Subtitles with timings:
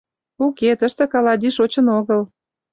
[0.45, 2.21] Уке, тыште калади шочын огыл.